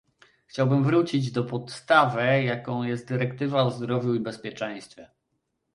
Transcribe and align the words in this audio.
Chciałbym 0.47 0.83
wrócić 0.83 1.31
do 1.31 1.43
podstawy, 1.43 2.43
jaką 2.43 2.83
jest 2.83 3.07
dyrektywa 3.07 3.63
o 3.63 3.71
zdrowiu 3.71 4.13
i 4.15 4.19
bezpieczeństwie 4.19 5.09